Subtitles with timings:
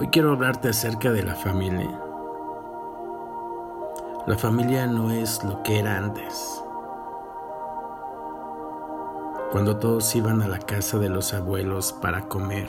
[0.00, 2.00] Hoy quiero hablarte acerca de la familia.
[4.28, 6.62] La familia no es lo que era antes.
[9.50, 12.68] Cuando todos iban a la casa de los abuelos para comer,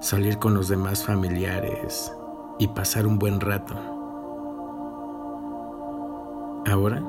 [0.00, 2.10] salir con los demás familiares
[2.58, 3.74] y pasar un buen rato.
[6.64, 7.02] Ahora,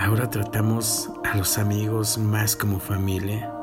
[0.00, 3.53] ahora tratamos a los amigos más como familia.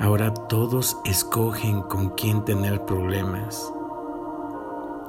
[0.00, 3.72] Ahora todos escogen con quién tener problemas.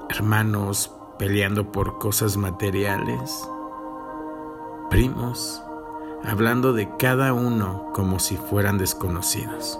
[0.10, 3.50] Hermanos peleando por cosas materiales.
[4.90, 5.64] Primos
[6.24, 9.80] hablando de cada uno como si fueran desconocidos.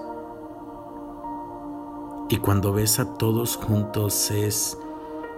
[2.28, 4.76] Y cuando ves a todos juntos es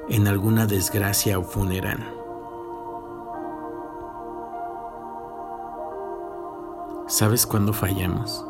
[0.09, 2.15] en alguna desgracia o funeral.
[7.07, 8.48] ¿Sabes cuándo fallamos?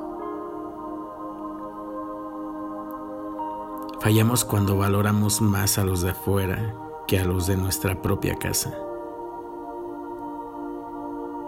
[4.00, 6.74] Fallamos cuando valoramos más a los de afuera
[7.06, 8.76] que a los de nuestra propia casa.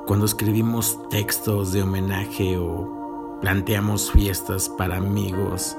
[0.06, 5.76] Cuando escribimos textos de homenaje o planteamos fiestas para amigos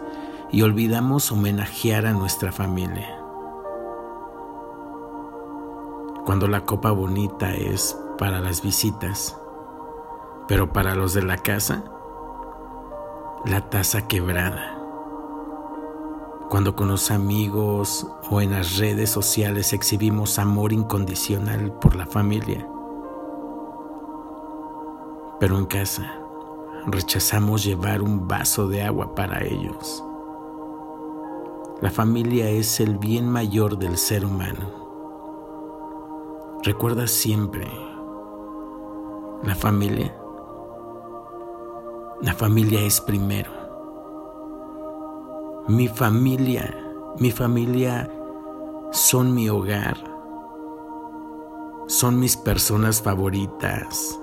[0.51, 3.19] y olvidamos homenajear a nuestra familia.
[6.25, 9.37] Cuando la copa bonita es para las visitas
[10.51, 11.85] pero para los de la casa,
[13.45, 14.80] la taza quebrada.
[16.51, 22.67] Cuando con los amigos o en las redes sociales exhibimos amor incondicional por la familia.
[25.39, 26.13] Pero en casa
[26.87, 30.03] rechazamos llevar un vaso de agua para ellos.
[31.79, 34.69] La familia es el bien mayor del ser humano.
[36.63, 37.65] Recuerda siempre,
[39.41, 40.13] la familia
[42.21, 43.60] la familia es primero.
[45.71, 46.75] Mi familia,
[47.17, 48.11] mi familia
[48.91, 49.95] son mi hogar.
[51.87, 54.19] Son mis personas favoritas,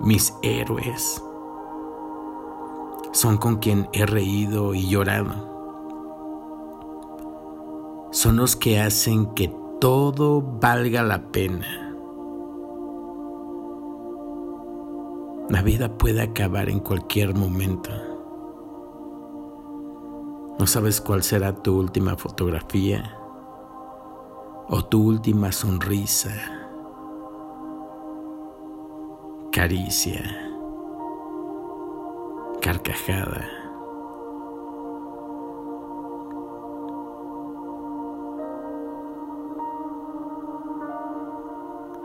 [0.00, 1.22] mis héroes.
[3.12, 5.30] Son con quien he reído y llorado.
[8.10, 11.94] Son los que hacen que todo valga la pena.
[15.48, 18.11] La vida puede acabar en cualquier momento.
[20.58, 23.18] No sabes cuál será tu última fotografía
[24.68, 26.30] o tu última sonrisa,
[29.50, 30.22] caricia,
[32.60, 33.48] carcajada.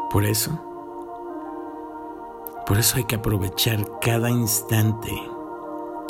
[0.10, 0.52] Por eso,
[2.66, 5.12] por eso hay que aprovechar cada instante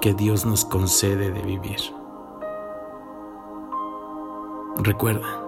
[0.01, 1.96] que Dios nos concede de vivir.
[4.79, 5.43] Recuerda,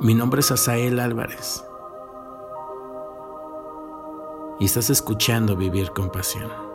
[0.00, 1.64] mi nombre es Asael Álvarez
[4.60, 6.67] y estás escuchando Vivir con Pasión.